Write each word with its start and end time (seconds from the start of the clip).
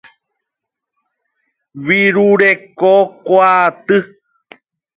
Virurekokuaaty. 1.85 3.97